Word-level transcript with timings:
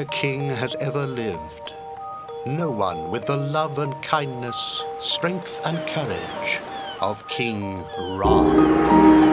Greater 0.00 0.12
king 0.12 0.48
has 0.48 0.74
ever 0.76 1.06
lived. 1.06 1.74
No 2.46 2.70
one 2.70 3.10
with 3.10 3.26
the 3.26 3.36
love 3.36 3.78
and 3.78 3.92
kindness, 4.02 4.82
strength 4.98 5.60
and 5.62 5.76
courage 5.86 6.62
of 7.02 7.28
King 7.28 7.84
Ra. 8.16 9.29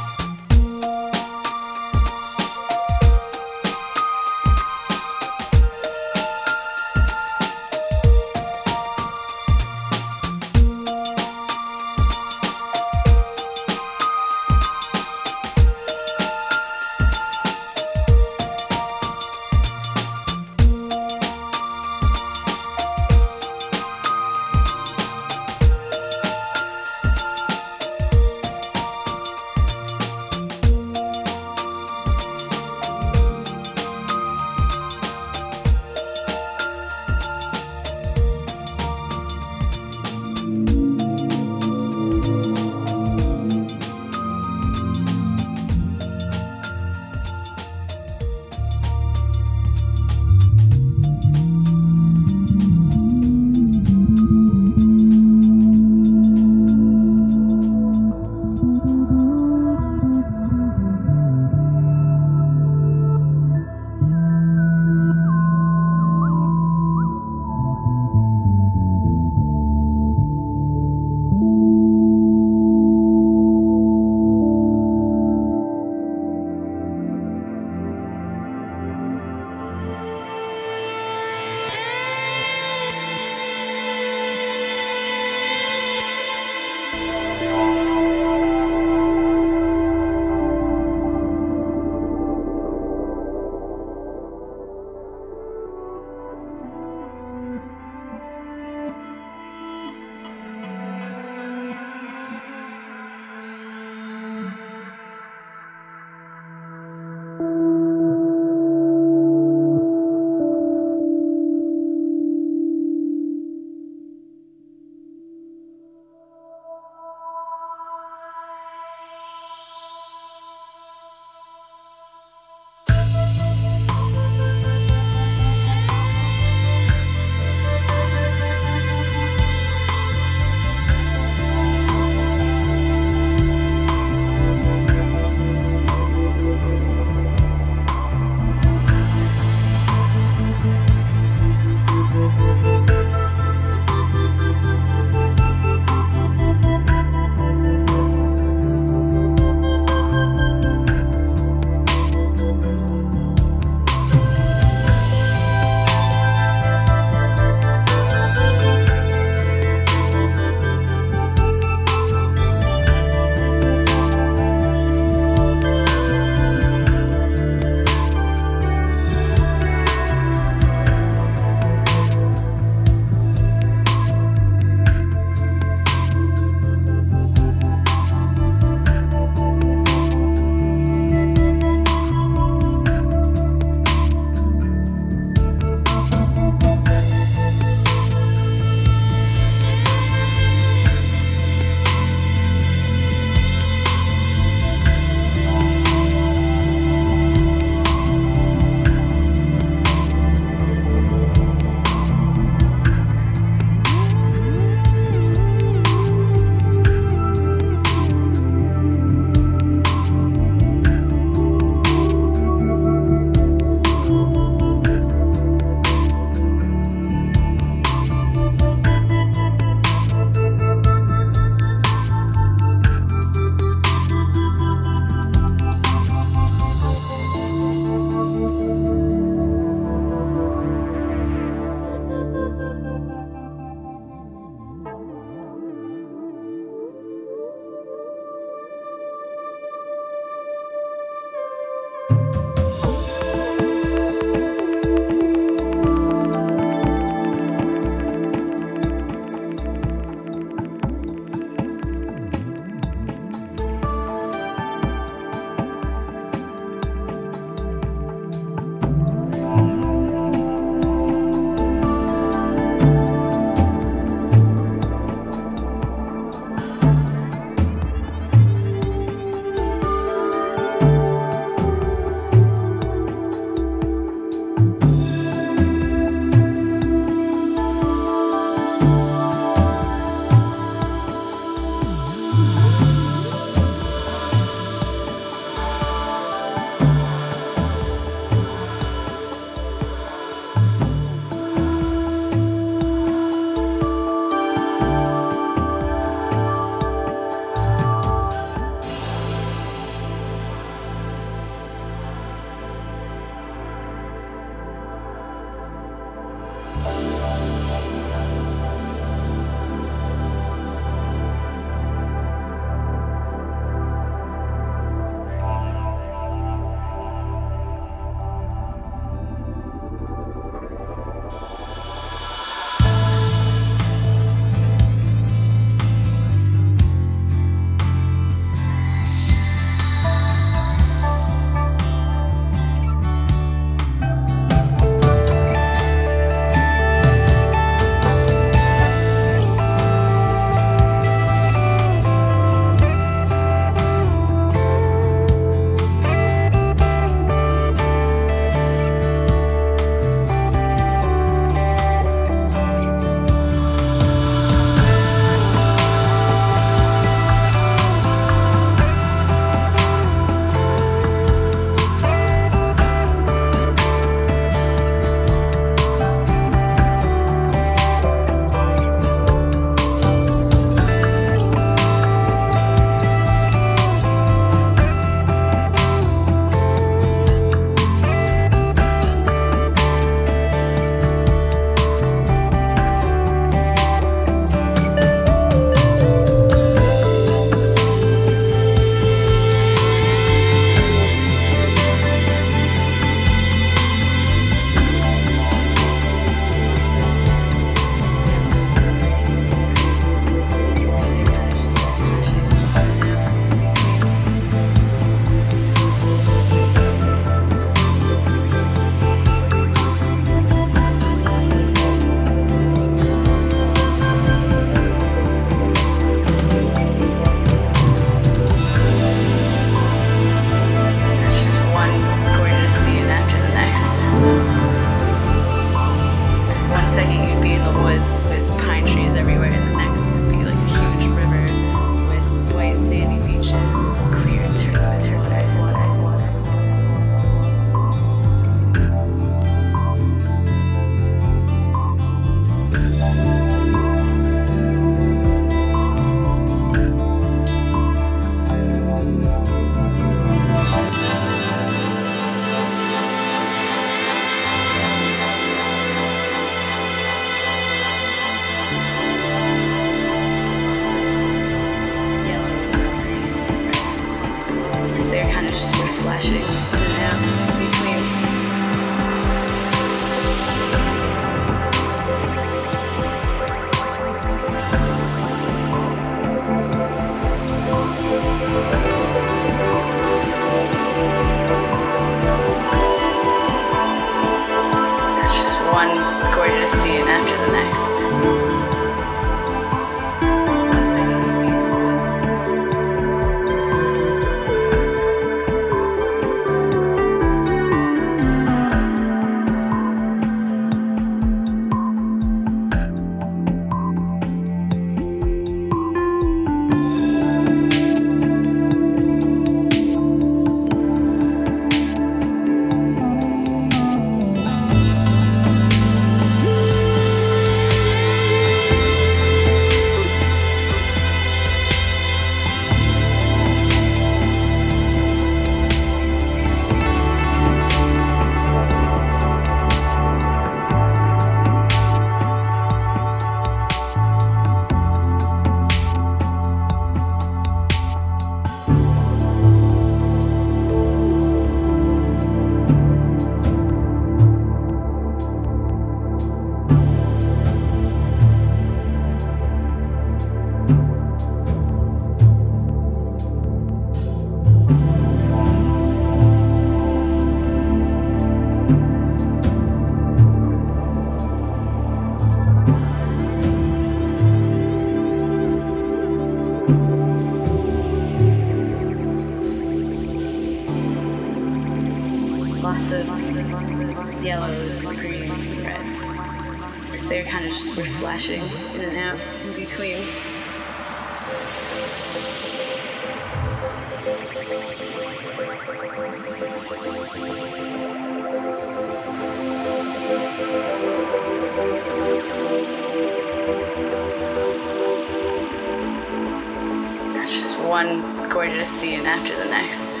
Gorgeous 598.40 598.70
scene 598.70 599.04
after 599.04 599.36
the 599.36 599.44
next. 599.44 600.00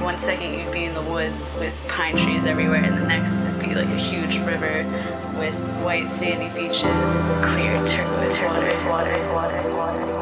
One 0.00 0.20
second 0.20 0.56
you'd 0.56 0.70
be 0.70 0.84
in 0.84 0.94
the 0.94 1.02
woods 1.02 1.52
with 1.58 1.74
pine 1.88 2.16
trees 2.16 2.44
everywhere, 2.44 2.84
and 2.84 2.96
the 2.96 3.08
next 3.08 3.32
it'd 3.40 3.60
be 3.60 3.74
like 3.74 3.88
a 3.88 3.98
huge 3.98 4.36
river 4.46 4.84
with 5.36 5.52
white 5.82 6.08
sandy 6.20 6.46
beaches, 6.54 6.78
clear 7.42 7.74
turquoise 7.88 8.38
water, 8.46 8.70
water, 8.88 9.18
water, 9.34 9.74
water, 9.74 10.14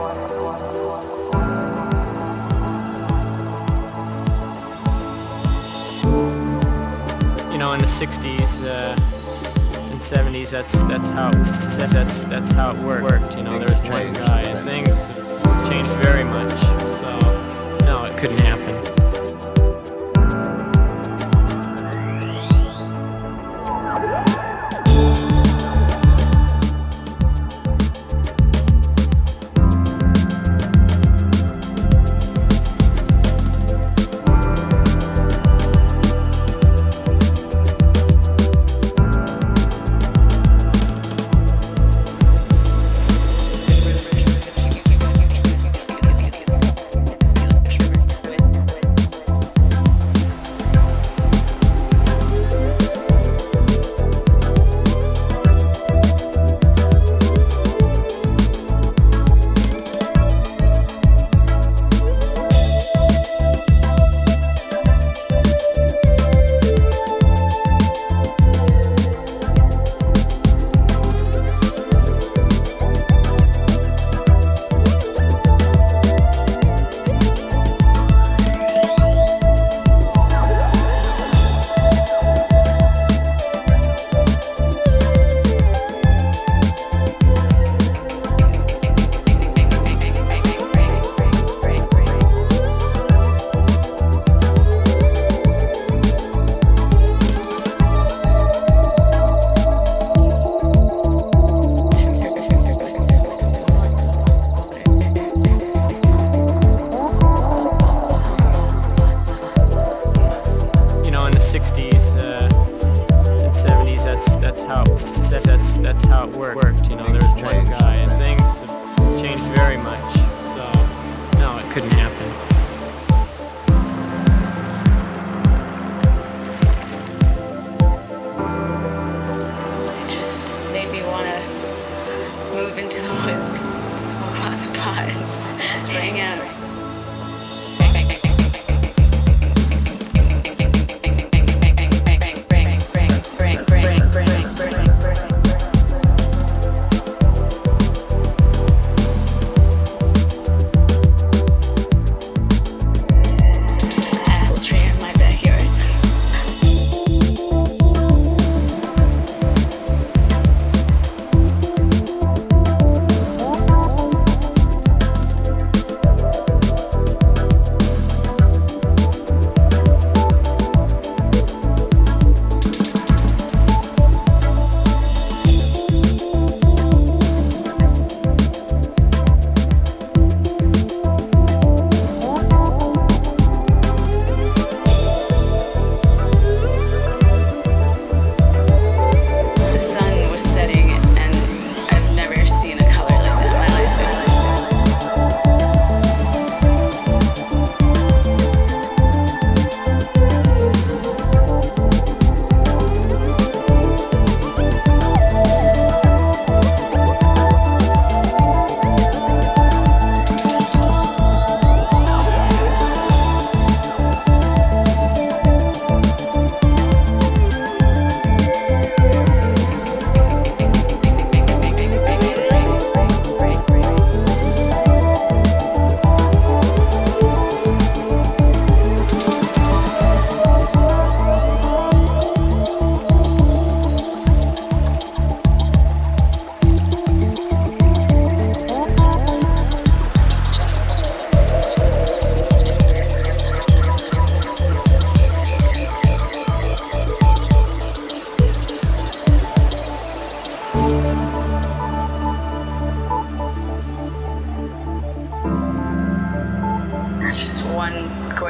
know, 7.59 7.75
in 7.75 7.79
the 7.79 7.87
'60s 7.87 8.65
uh, 8.65 8.97
and 9.91 10.01
'70s, 10.01 10.49
that's 10.49 10.73
that's 10.85 11.11
how 11.11 11.31
that's 11.77 12.25
that's, 12.25 12.53
how 12.53 12.75
it 12.75 12.83
worked. 12.83 13.37
You 13.37 13.45
know, 13.45 13.59
there 13.59 13.69
was 13.69 13.83
one 13.83 14.15
guy, 14.15 14.41
and 14.41 14.59
things 14.67 15.22
changed 15.69 15.91
very 16.03 16.25
much. 16.25 16.51
So, 17.01 17.19
no, 17.85 18.05
it 18.05 18.17
couldn't 18.19 18.41
happen. 18.41 18.82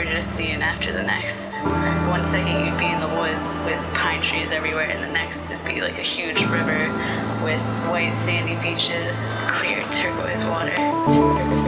just 0.05 0.35
seeing 0.35 0.63
after 0.63 0.93
the 0.93 1.03
next. 1.03 1.61
One 2.09 2.27
second 2.27 2.65
you'd 2.65 2.79
be 2.79 2.87
in 2.87 3.01
the 3.01 3.09
woods 3.09 3.61
with 3.65 3.81
pine 3.95 4.23
trees 4.23 4.51
everywhere, 4.51 4.91
and 4.91 5.03
the 5.03 5.13
next 5.13 5.51
it'd 5.51 5.65
be 5.65 5.81
like 5.81 5.99
a 5.99 6.03
huge 6.03 6.43
river 6.45 6.89
with 7.45 7.61
white 7.91 8.17
sandy 8.25 8.57
beaches, 8.63 9.17
clear 9.59 9.83
turquoise 9.93 10.45
water. 10.45 11.62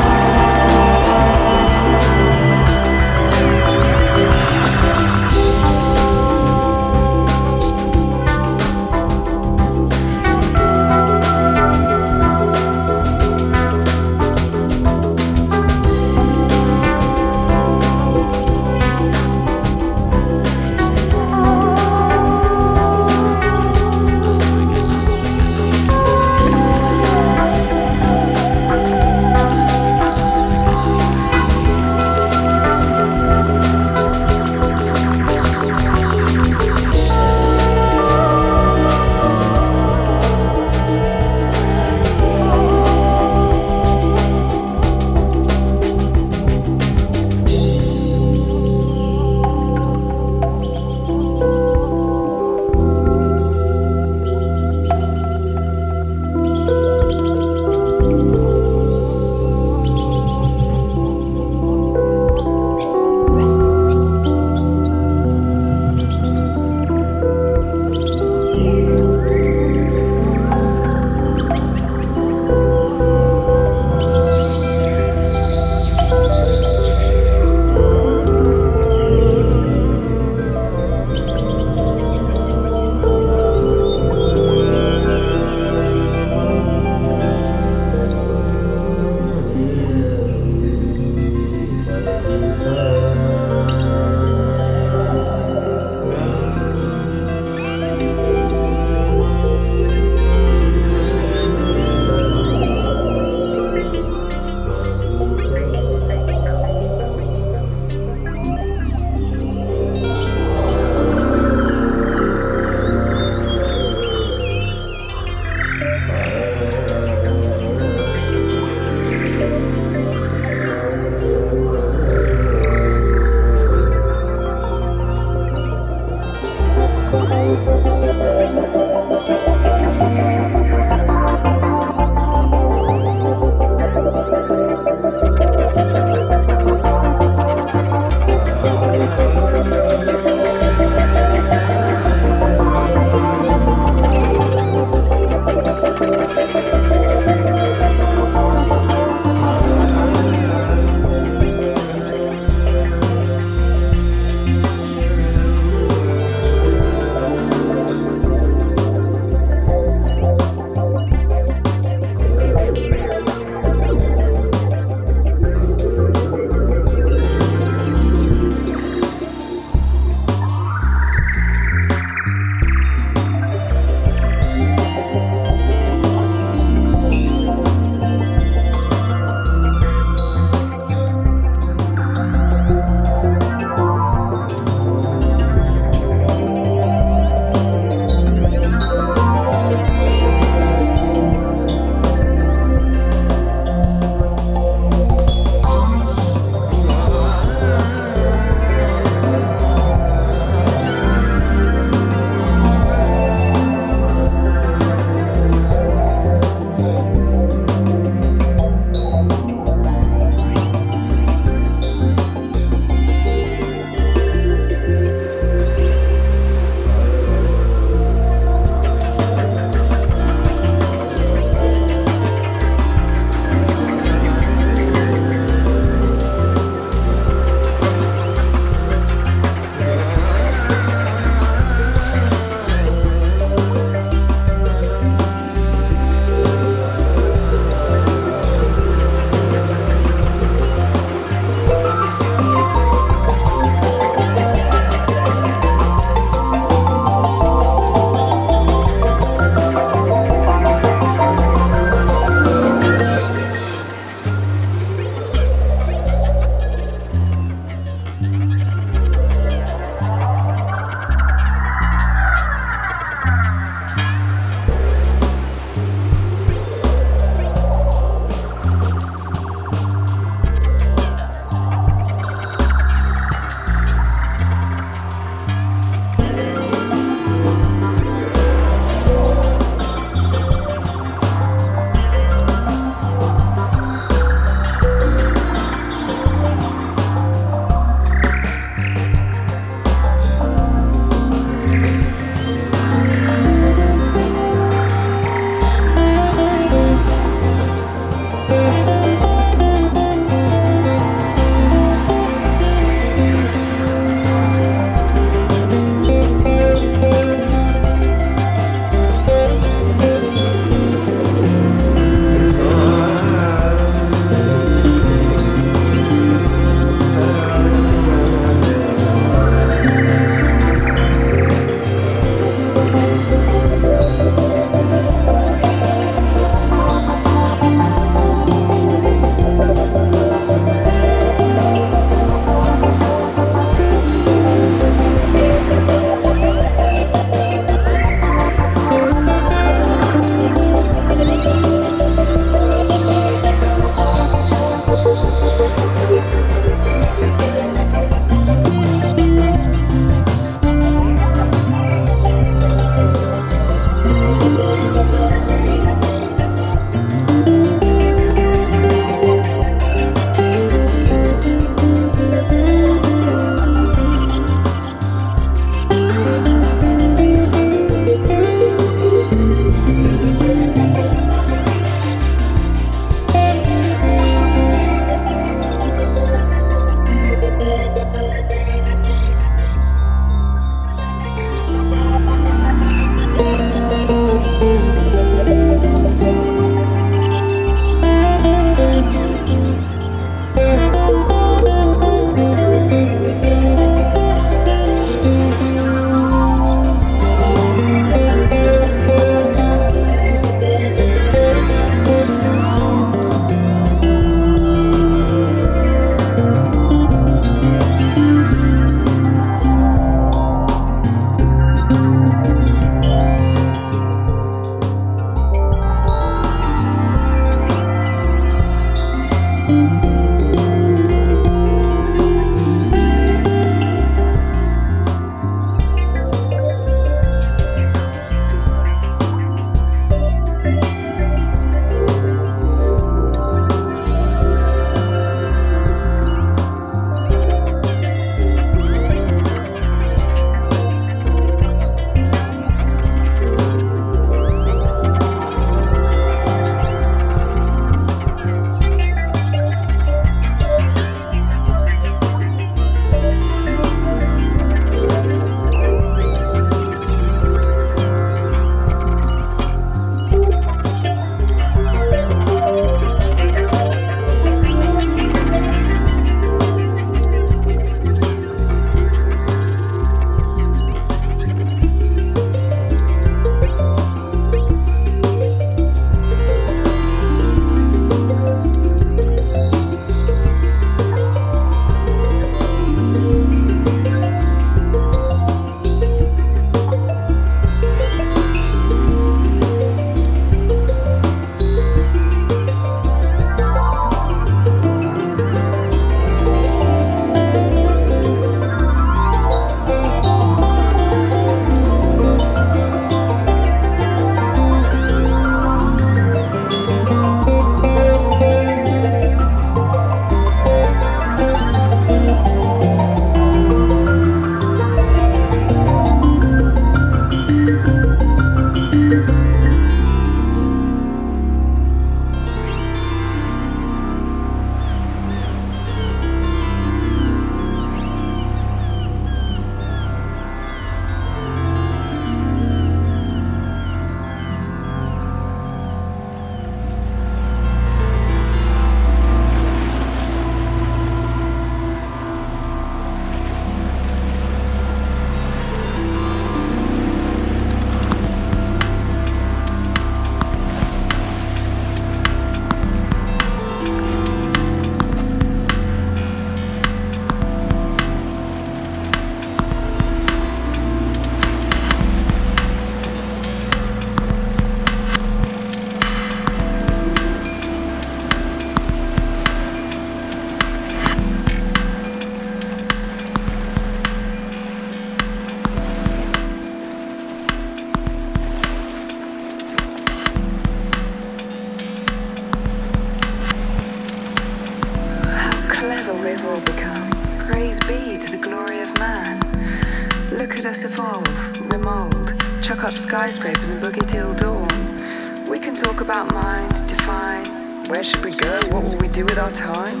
Us 590.72 590.84
evolve, 590.84 591.70
remold, 591.70 592.32
chuck 592.62 592.82
up 592.82 592.92
skyscrapers 592.92 593.68
and 593.68 593.82
boogie 593.82 594.10
till 594.10 594.34
dawn. 594.34 595.46
We 595.46 595.58
can 595.58 595.74
talk 595.74 596.00
about 596.00 596.32
mind, 596.32 596.72
define. 596.88 597.44
Where 597.90 598.02
should 598.02 598.24
we 598.24 598.30
go? 598.30 598.58
What 598.70 598.82
will 598.82 598.96
we 598.96 599.08
do 599.08 599.24
with 599.24 599.38
our 599.38 599.52
time? 599.52 600.00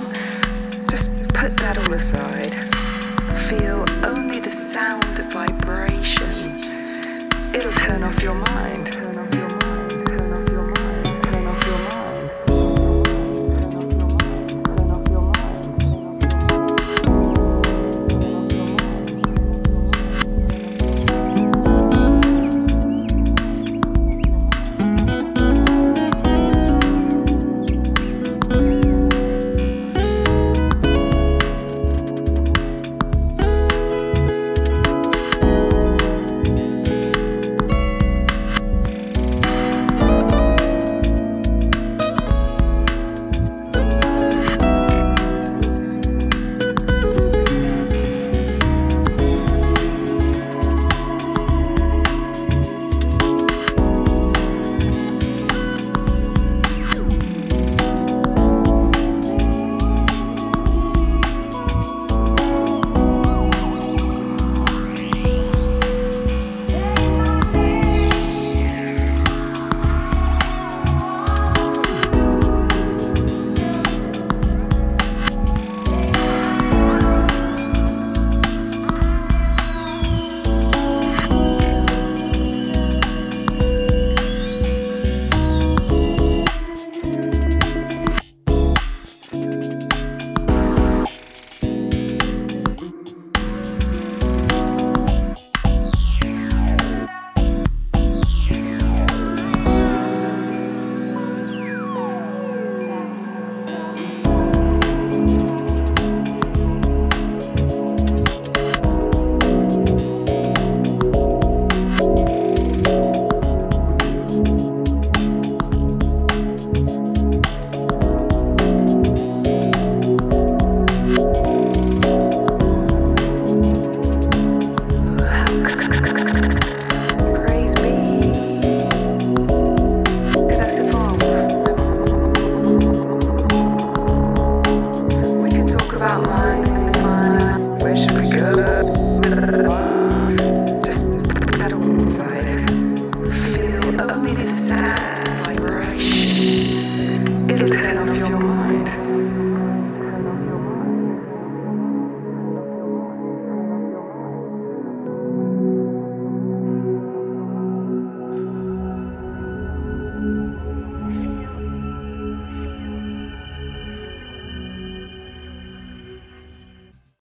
Just 0.88 1.10
put 1.34 1.54
that 1.58 1.76
all 1.76 1.92
aside. 1.92 2.54
Feel 3.50 3.84
only 4.02 4.40
the 4.40 4.50
sound 4.72 5.18
of 5.18 5.30
vibration. 5.30 6.62
It'll 7.54 7.74
turn 7.74 8.02
off 8.02 8.22
your 8.22 8.34
mind. 8.34 9.01